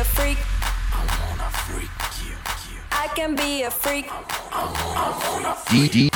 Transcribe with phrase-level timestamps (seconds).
[0.00, 0.38] a freak.
[0.92, 1.90] I wanna freak
[2.24, 2.32] you.
[2.90, 4.06] I can be a freak.
[5.68, 6.08] DJ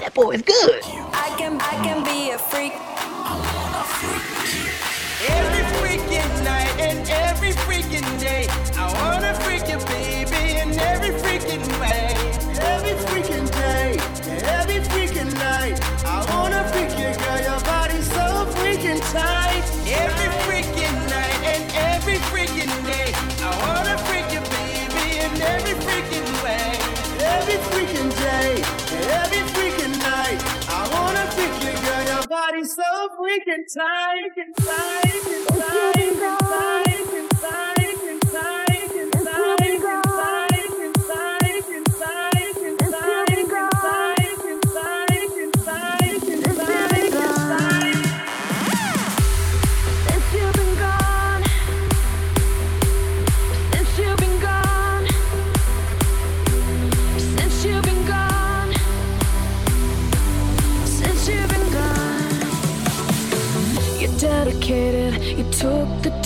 [0.00, 0.82] That boy is good.
[1.12, 2.93] I can I can be a freak.
[28.44, 28.60] day,
[29.22, 30.38] every freaking night.
[30.68, 32.04] I wanna freak you, girl.
[32.12, 34.32] Your body's so freaking tight,
[34.66, 36.73] tight, tight, tight.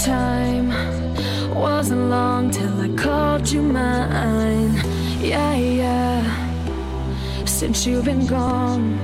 [0.04, 0.68] time
[1.54, 4.74] wasn't long till I called you mine.
[5.20, 7.44] Yeah, yeah.
[7.44, 8.98] Since you've been gone,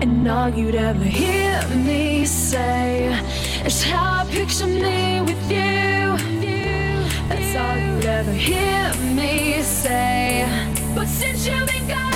[0.00, 3.12] and all you'd ever hear me say
[3.66, 6.16] is how I picture me with you.
[7.28, 10.46] That's all you'd ever hear me say.
[10.94, 12.06] But since you've been gone.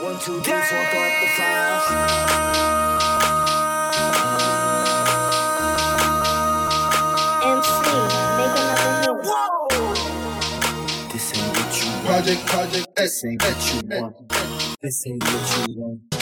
[0.00, 2.04] One, two, three, Damn.
[8.38, 9.22] make another
[11.12, 12.06] This ain't what you.
[12.06, 14.16] Project, project, this ain't what you want.
[14.82, 16.13] This ain't what you want.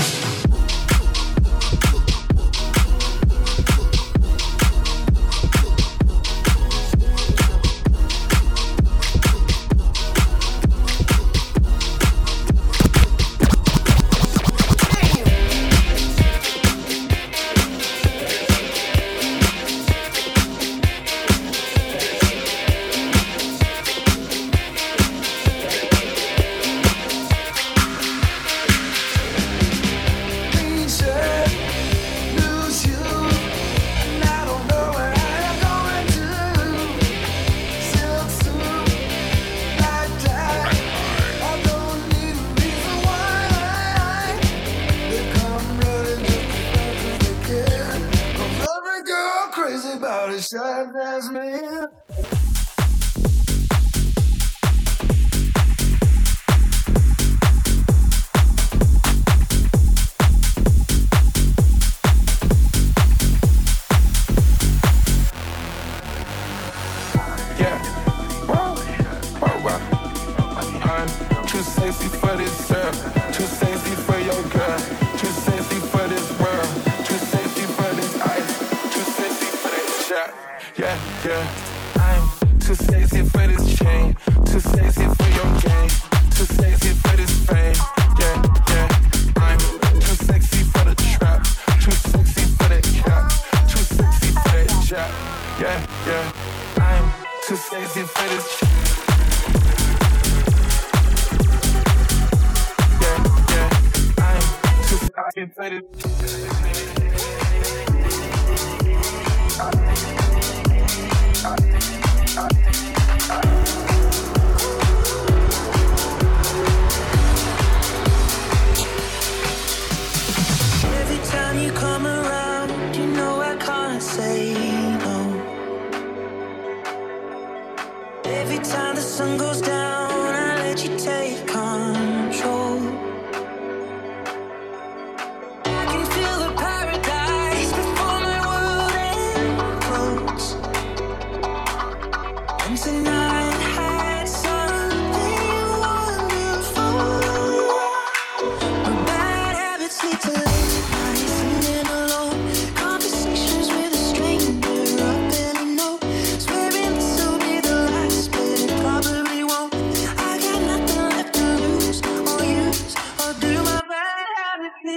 [71.62, 72.92] Too sexy for this girl.
[73.32, 74.78] Too sexy for your girl.
[75.16, 76.66] Too sexy for this world.
[77.06, 78.58] Too sexy for this ice.
[78.92, 80.34] Too sexy for that shot.
[80.76, 81.71] Yeah, yeah.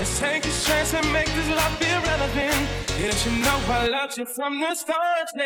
[0.00, 2.54] Let's take this chance and make this love be relevant.
[2.96, 5.44] And if you know I loved you from the start, yeah.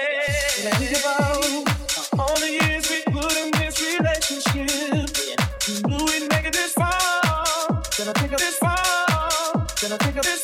[0.63, 2.23] Let it go.
[2.23, 5.45] All the years we put in this relationship, yeah.
[5.67, 7.83] we knew we'd make it this far.
[7.99, 9.67] Then I think of this far.
[9.83, 10.44] Then I think of this.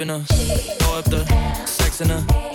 [0.00, 0.20] in her.
[0.20, 1.24] Throw up the
[1.66, 2.49] sex in her.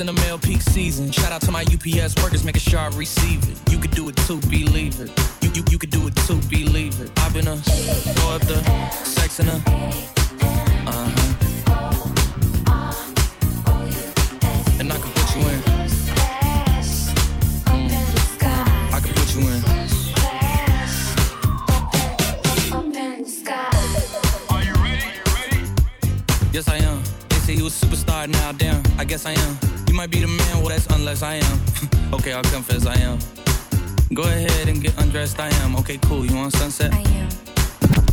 [0.00, 1.10] in the mail peak season.
[1.10, 3.72] Shout out to my UPS workers making sure I receive it.
[3.72, 5.10] You could do it too, believe it.
[5.42, 7.10] You you, you could do it too, believe it.
[7.18, 9.60] I've been a throw up the sex in a uh
[10.86, 11.34] huh.
[14.78, 15.62] And I can put you in.
[18.92, 19.62] I could put you in.
[26.52, 27.02] Yes, I am.
[27.28, 28.82] They say you a superstar now, damn.
[28.98, 29.77] I guess I am.
[29.88, 31.60] You might be the man, well, that's unless I am.
[32.14, 33.18] okay, I'll confess I am.
[34.14, 35.74] Go ahead and get undressed, I am.
[35.76, 36.92] Okay, cool, you want sunset?
[36.92, 37.28] I am.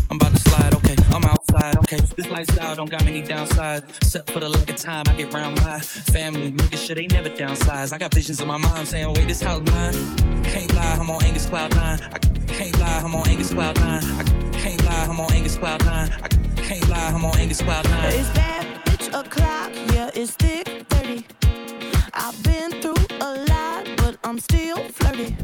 [0.09, 1.97] I'm about to slide, okay, I'm outside, okay.
[2.15, 3.97] This lifestyle don't got many downsides.
[3.97, 7.29] Except for the lack of time, I get round my family, making sure they never
[7.29, 7.91] downsize.
[7.91, 10.43] I got visions of my mom saying, wait, this house mine.
[10.43, 11.99] Can't lie, I'm on Angus Cloud 9.
[12.13, 14.03] I can't lie, I'm on Angus Cloud 9.
[14.03, 16.11] I can't lie, I'm on Angus Cloud 9.
[16.23, 16.27] I
[16.61, 18.13] can't lie, I'm on Angus Cloud 9.
[18.13, 21.25] It's bad, bitch, o'clock, yeah, it's thick, 30.
[22.15, 25.35] I've been through a lot, but I'm still flirty.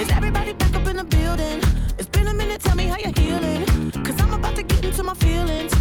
[0.00, 1.62] Is everybody back up in the building?
[1.96, 3.64] It's been a minute, tell me how you're healing.
[4.04, 5.72] Cause I'm about to get into my feelings.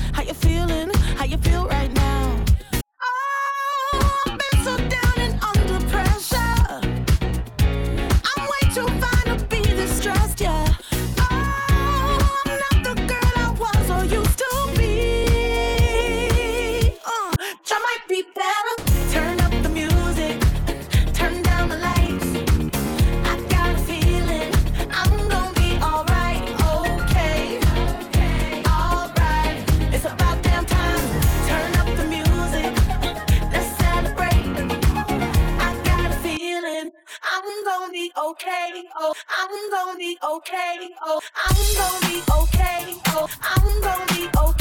[38.42, 38.84] okay.
[38.96, 40.90] Oh, I'm gonna be okay.
[41.06, 42.96] Oh, I'm gonna be okay.
[43.08, 44.59] Oh, I'm gonna be okay.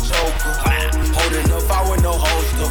[0.00, 0.52] choker.
[1.14, 2.68] Holding up, I with no holster.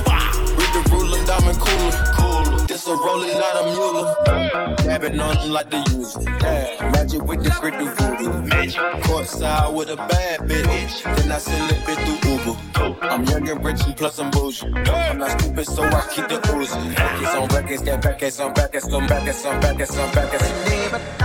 [0.57, 1.91] With the ruler, diamond cooler.
[2.17, 2.67] Cooler.
[2.67, 4.75] This a rolling, not a mule.
[4.77, 6.23] Dabbing on him like the usual.
[6.41, 6.91] Yeah.
[6.91, 8.41] Magic with the grit, the voodoo.
[8.43, 8.81] Magic.
[9.03, 11.03] Courtside with a bad bitch.
[11.03, 12.59] Then I send the bitch through Uber.
[13.01, 14.67] I'm young and rich and plus I'm bougie.
[14.67, 16.89] I'm not stupid, so I keep the oozing.
[16.89, 19.97] Records on records, get back, it's some back, it's on back, it's some back, it's
[19.97, 21.18] on back, it's.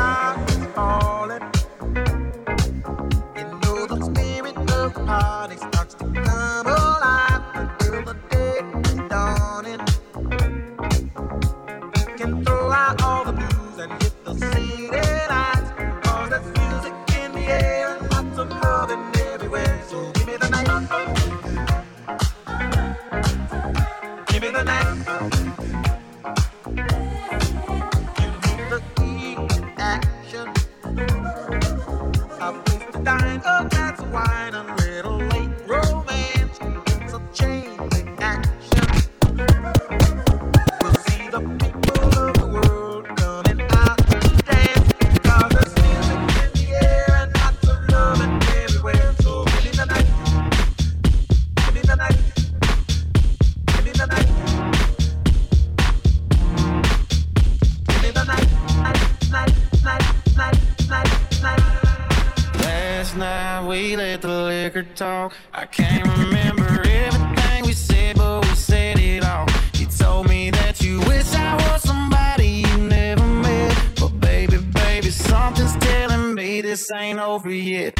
[5.20, 6.03] party starts
[77.34, 77.98] over yet.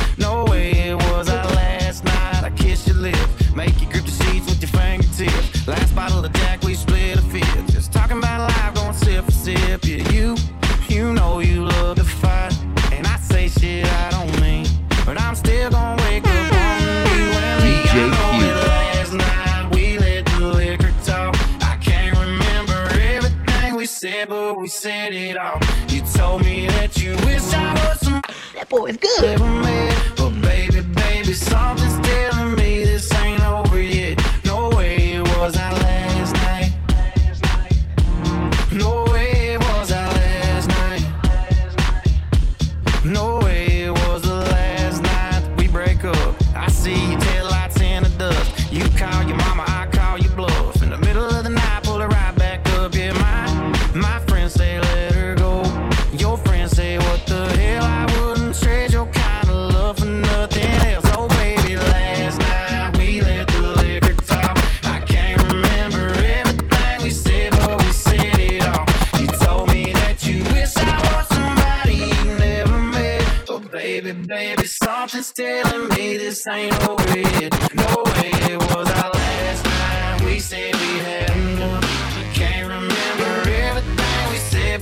[28.75, 29.74] boy boys good.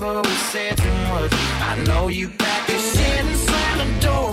[0.02, 1.32] said too much.
[1.32, 3.36] I know you pack your shit and
[3.80, 4.32] the door.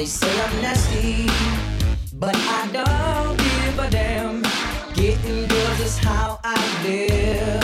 [0.00, 1.26] They say I'm nasty,
[2.14, 4.40] but I don't give a damn.
[4.94, 7.62] Getting girls is how I live.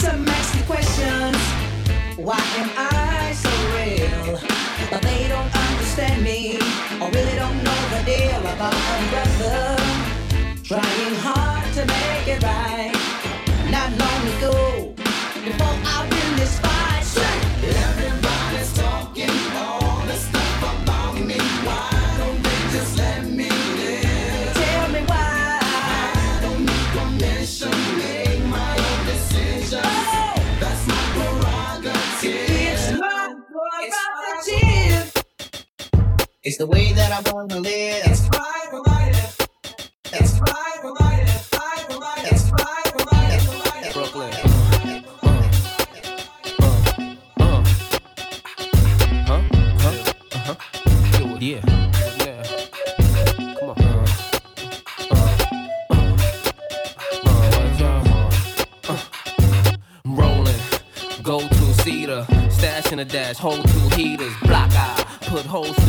[0.00, 1.36] Some ask the questions,
[2.16, 4.40] why am I so real?
[4.90, 6.56] But they don't understand me,
[6.98, 9.79] or really don't know the deal about my brother.
[36.42, 38.02] It's the way that I wanna live.
[38.06, 39.46] It's private life.
[40.10, 41.50] It's private life.
[41.50, 42.32] Private life.
[42.32, 43.92] It's private life.
[43.92, 44.32] Brooklyn.
[51.40, 51.60] Yeah.
[52.24, 52.42] Yeah.
[53.60, 53.76] Come on.
[57.26, 57.36] Uh,
[58.88, 58.96] uh, uh,
[60.06, 60.60] rolling.
[61.22, 62.26] Go to cedar.
[62.50, 63.36] Stash in a dash.
[63.36, 64.32] Hold two heaters.
[64.44, 65.06] Block out.
[65.30, 65.79] Put holes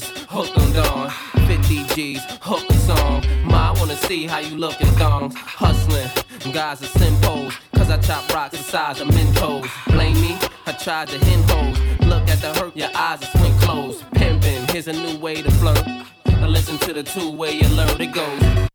[0.00, 1.10] this, hooked on dawn.
[1.46, 3.24] 50 G's, hook a song.
[3.44, 5.34] Ma, I wanna see how you look in thongs.
[5.36, 6.08] Hustling,
[6.52, 7.50] guys are simple.
[7.74, 9.68] Cause I chop rocks the size of Mentos.
[9.86, 11.78] Blame me, I tried to hit hoes.
[12.06, 14.04] Look at the hurt, your eyes are swing closed.
[14.14, 15.84] Pimpin', here's a new way to flirt.
[16.26, 18.68] Now listen to the two way you learn it goes.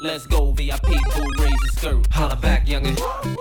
[0.00, 0.88] Let's go, VIP,
[1.38, 2.06] raise the skirt.
[2.12, 3.35] Holla back, youngin'.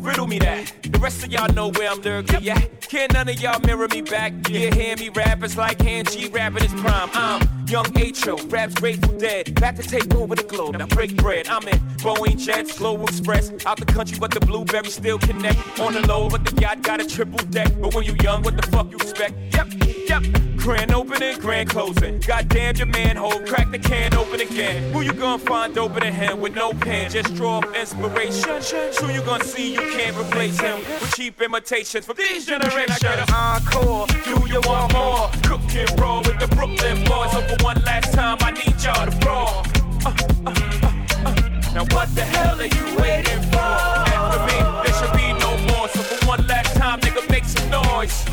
[0.00, 0.72] Riddle me that.
[0.82, 2.80] The rest of y'all know where I'm lurking at.
[2.82, 4.32] Can't none of y'all mirror me back.
[4.48, 7.10] You hear me rap, it's like hand G rapping his prime.
[7.12, 9.54] I'm young H.O., raps Grateful Dead.
[9.60, 11.48] Back to take over the globe, now break bread.
[11.48, 13.50] I'm in Boeing Jets, Global Express.
[13.66, 15.58] Out the country, but the blueberries still connect.
[15.80, 17.72] On the low, but the yacht got a triple deck.
[17.80, 19.34] But when you young, what the fuck you expect?
[19.54, 19.68] Yep,
[20.08, 20.53] yep.
[20.64, 22.18] Grand opening, grand closing.
[22.20, 24.90] Goddamn your manhole, crack the can open again.
[24.94, 27.10] Who you gonna find open in him with no pen?
[27.10, 28.62] Just draw up inspiration.
[28.98, 32.92] Who you gonna see you can't replace him with cheap imitations from these generations?
[32.92, 34.06] I get an encore.
[34.06, 35.28] Do you want more?
[35.42, 37.30] Cook and roll with the Brooklyn boys.
[37.34, 39.66] For one last time, I need y'all to brawl.
[40.06, 41.74] Uh, uh, uh, uh.
[41.74, 43.58] Now what the hell are you waiting for?
[43.58, 45.88] After me, there should be no more.
[45.88, 48.24] So for one last time, nigga, make some noise.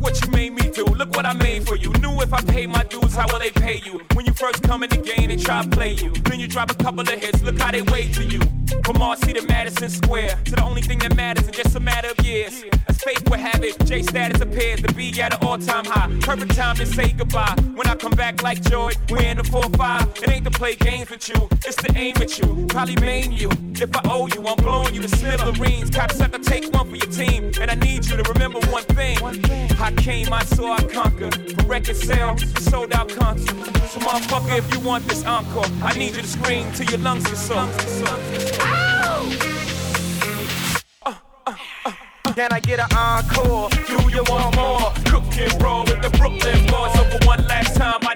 [0.00, 0.84] Look what you made me do.
[0.86, 1.92] Look what I made for you.
[2.00, 4.00] Knew if I pay my dues, how will they pay you?
[4.14, 6.10] When you first come in the game, they try to play you.
[6.10, 7.42] Then you drop a couple of hits.
[7.42, 8.40] Look how they wait to you.
[8.84, 12.08] From Marcy to Madison Square to the only thing that matters in just a matter
[12.16, 12.64] of years.
[12.88, 16.10] As fate would have it, J status appears to be at an all-time high.
[16.20, 17.54] Perfect time to say goodbye.
[17.74, 20.22] When I come back like Joy, we're in the 4-5.
[20.22, 22.66] It ain't to play games with you, it's to aim at you.
[22.68, 23.50] Probably maim you.
[23.74, 25.90] If I owe you, I'm blowing you to smithereens.
[25.90, 27.52] Cocksucker, take one for your team.
[27.60, 29.18] And I need you to remember one thing.
[29.80, 31.34] I came, I saw, I conquered.
[31.56, 33.56] From record sale to sold out concert.
[33.88, 37.30] So motherfucker, if you want this encore, I need you to scream till your lungs
[37.32, 38.59] are sore.
[42.40, 43.68] Can I get an encore?
[43.86, 44.92] Do you want more?
[45.04, 46.96] Cook and roll with the Brooklyn boys.
[47.12, 48.14] For one last time, I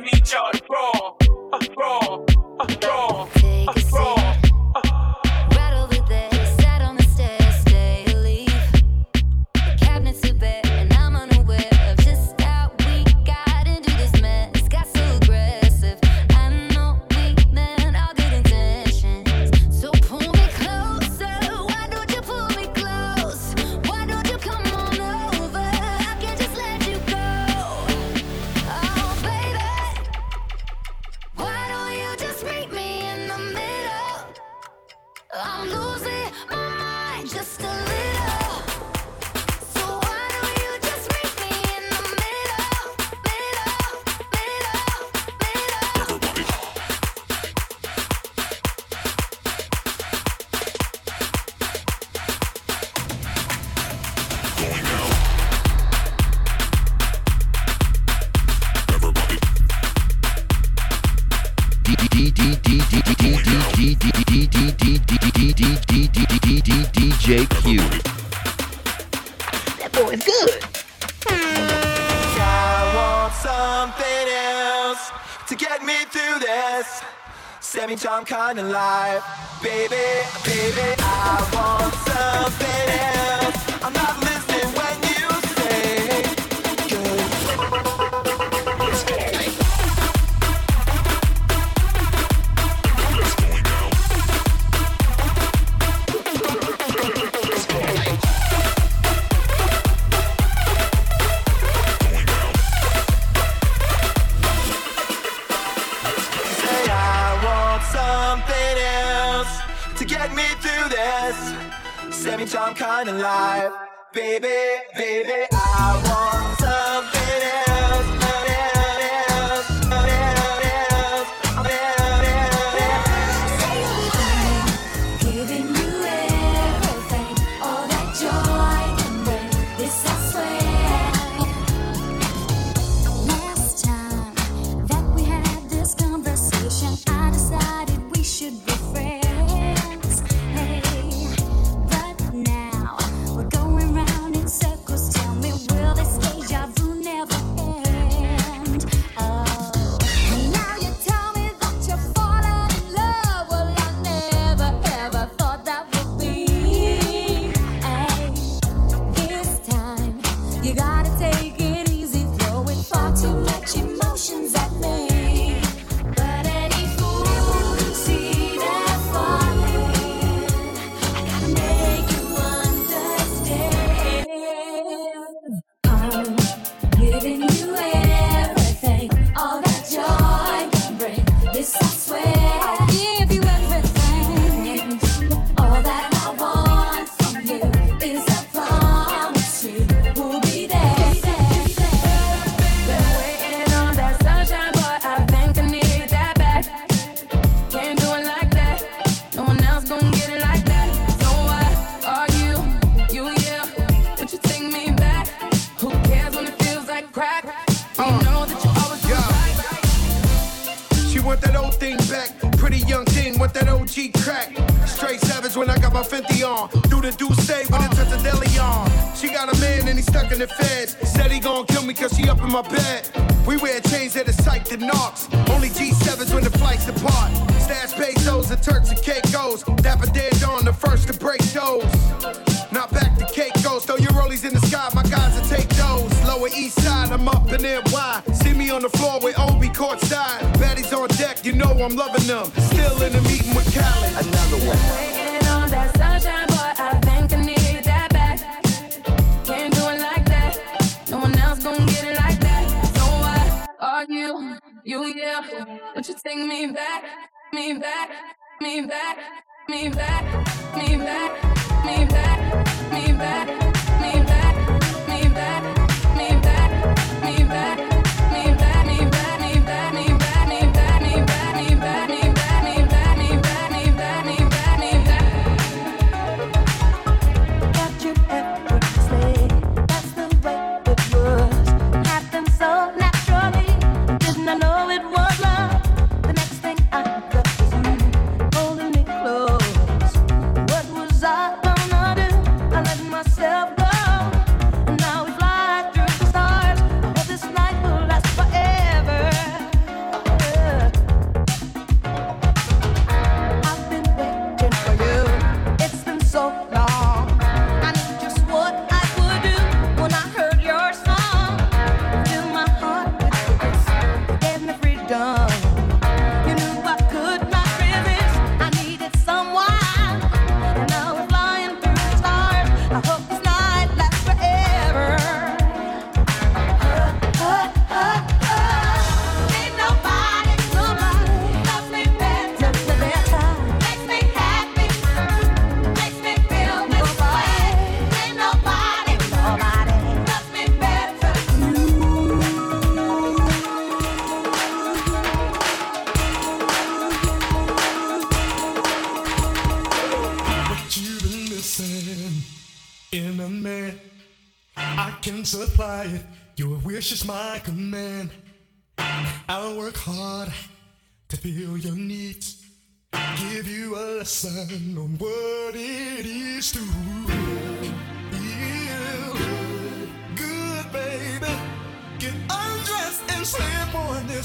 [78.57, 78.94] semi-time kind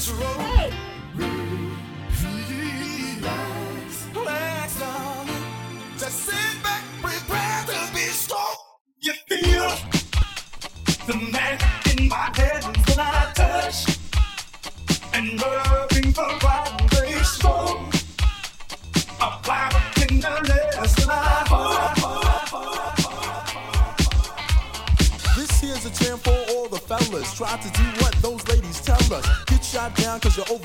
[0.00, 0.40] It's road.
[0.40, 0.89] Hey.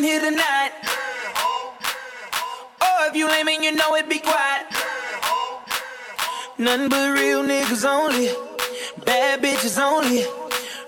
[0.00, 0.72] in here tonight.
[2.80, 4.66] Oh, if you lame and you know it, be quiet.
[6.56, 8.28] Nothing but real niggas only.
[9.04, 10.24] Bad bitches only.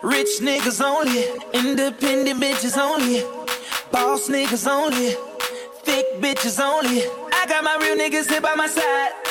[0.02, 1.24] Rich niggas only.
[1.52, 3.20] Independent bitches only.
[3.90, 5.10] Boss niggas only.
[5.84, 7.02] Thick bitches only.
[7.34, 9.21] I got my real niggas here by my side.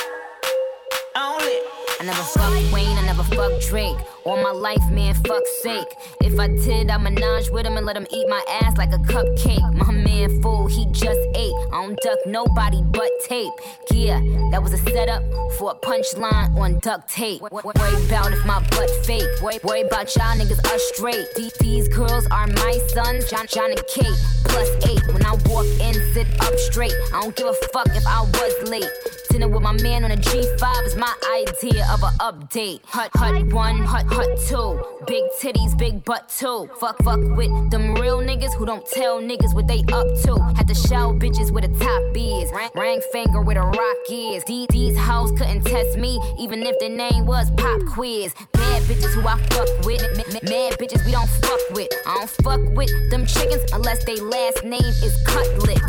[2.02, 3.96] I never fuck Wayne, I never fuck Drake.
[4.24, 5.86] All my life, man, fuck's sake.
[6.20, 8.98] If I did, I'm menage with him and let him eat my ass like a
[8.98, 9.72] cupcake.
[9.72, 11.54] My man fool, he just ate.
[11.72, 13.52] I don't duck nobody but tape.
[13.92, 14.18] Yeah,
[14.50, 15.22] that was a setup
[15.58, 17.40] for a punchline on duct tape.
[17.40, 17.62] Worry
[18.06, 19.28] about if my butt fake.
[19.40, 21.28] Worry, about y'all niggas are straight.
[21.60, 24.18] These girls are my sons, Jon, Jon and Kate.
[24.46, 25.06] Plus eight.
[25.14, 26.94] When I walk in, sit up straight.
[27.14, 29.21] I don't give a fuck if I was late.
[29.32, 32.80] Dinner with my man on a G5 is my idea of a update.
[32.84, 34.84] Hut, hut one, hut, hut two.
[35.06, 36.68] Big titties, big butt too.
[36.78, 40.38] Fuck, fuck with them real niggas who don't tell niggas what they up to.
[40.54, 42.52] Had to show bitches where the top is.
[42.74, 44.44] Ring, finger where the rock is.
[44.44, 48.34] These, these hoes couldn't test me, even if the name was Pop Quiz.
[48.52, 50.02] Bad bitches who I fuck with.
[50.42, 51.88] Mad bitches we don't fuck with.
[52.06, 55.80] I don't fuck with them chickens unless they last name is Cutlet.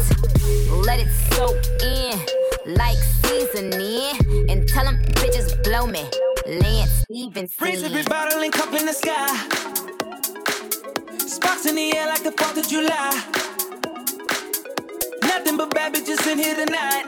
[0.85, 2.97] Let it soak in like
[3.33, 4.49] seasoning.
[4.49, 6.03] And tell them bitches blow me.
[6.45, 7.67] Lance Stephenson.
[7.67, 9.27] Every bottle and cup in the sky.
[11.17, 13.11] Sparks in the air like the 4th of July.
[15.23, 17.05] Nothing but bad bitches in here tonight.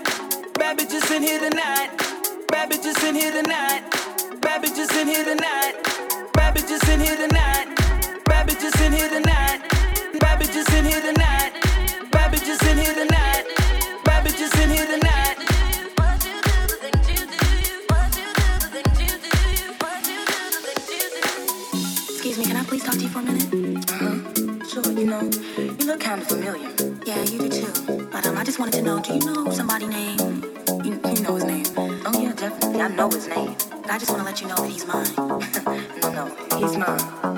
[0.53, 1.89] Bad bitches in here tonight.
[2.47, 3.81] Bad bitches in here tonight.
[4.41, 5.73] Bad bitches in here tonight.
[6.33, 7.44] Bad bitches in here tonight.
[25.95, 26.69] Look kind of familiar.
[27.05, 28.07] Yeah, you do too.
[28.11, 30.43] But um, I just wanted to know, do you know somebody named,
[30.83, 31.65] you, you know his name?
[31.77, 33.55] Oh yeah, definitely, I know his name.
[33.81, 35.15] But I just want to let you know that he's mine.
[36.01, 37.34] no, no, he's mine.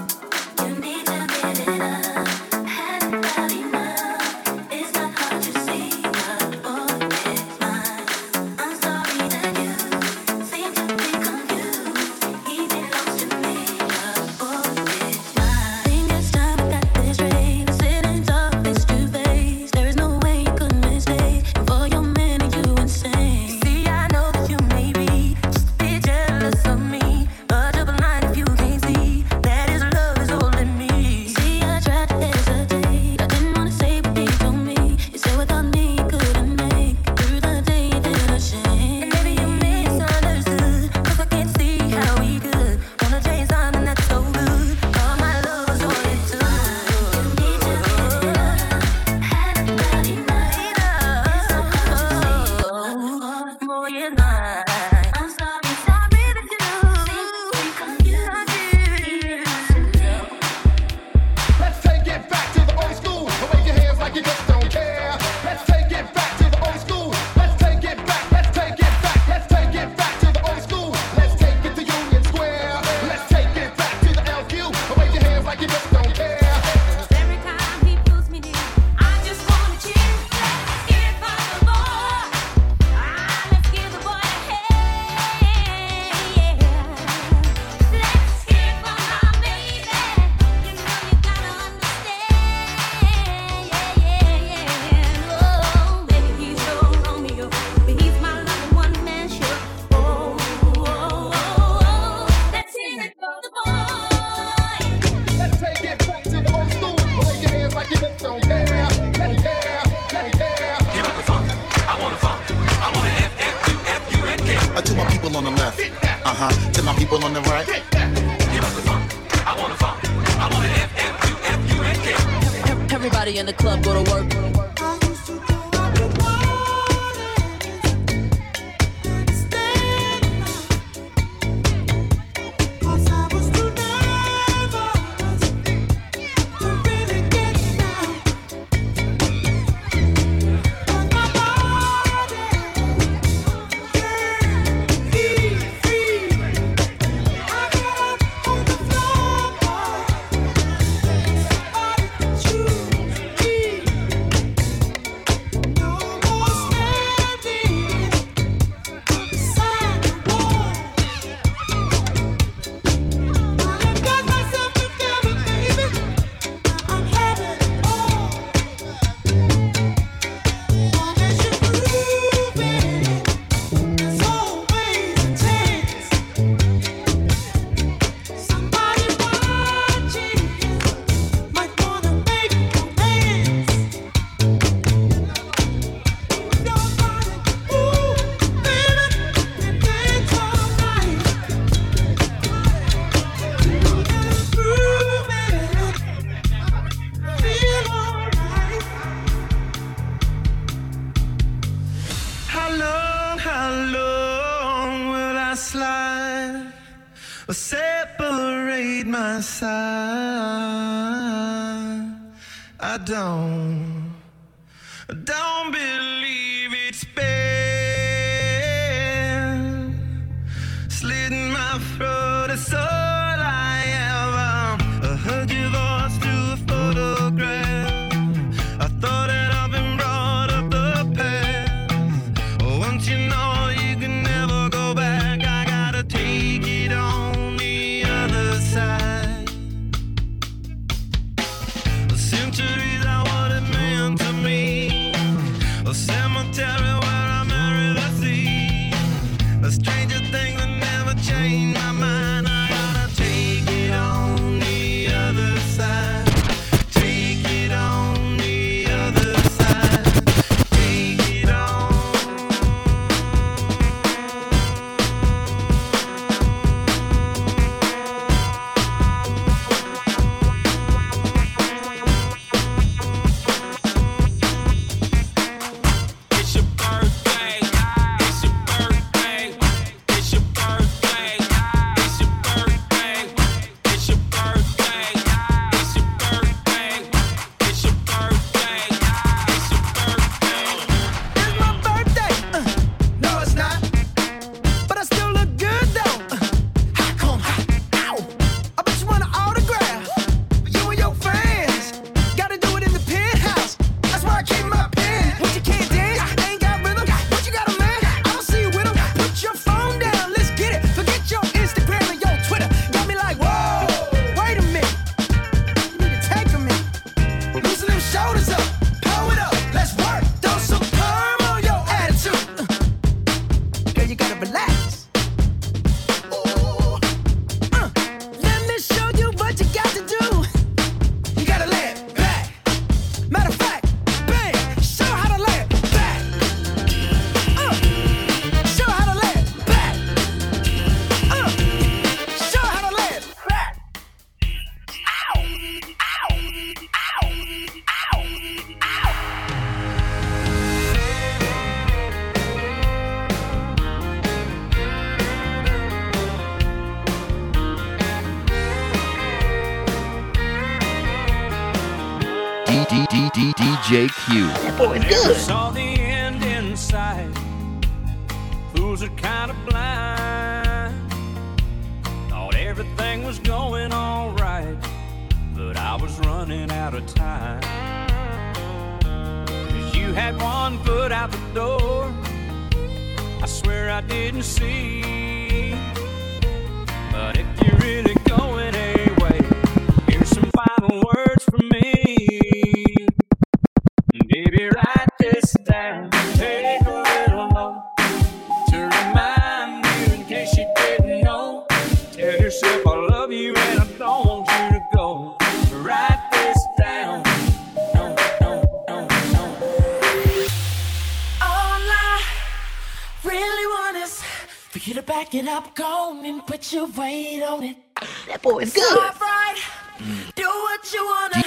[365.08, 365.38] good.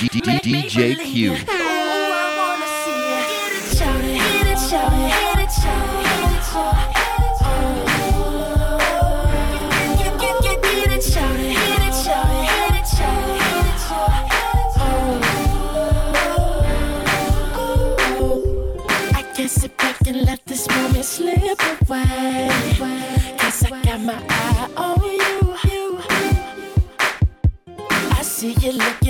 [0.01, 1.47] D- D- make me DJ believe Q.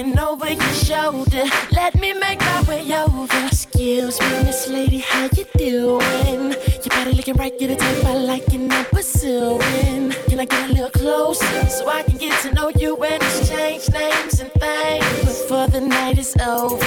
[0.03, 1.45] looking over your shoulder.
[1.73, 3.47] Let me make my way over.
[3.47, 6.53] Excuse me, Miss Lady, how you doing?
[6.53, 10.13] You better looking right, you're the type I like and I'm pursuing.
[10.29, 13.91] Can I get a little closer so I can get to know you and exchange
[13.91, 16.79] names and things before the night is over?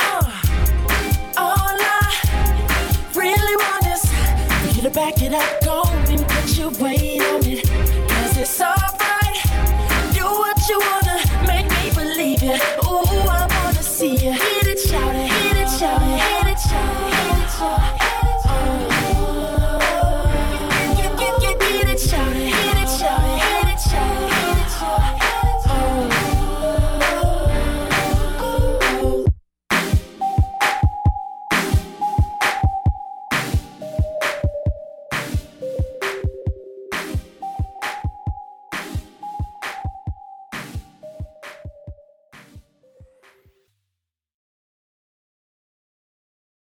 [0.00, 0.42] Uh,
[1.36, 5.67] all I really want is for you to back it up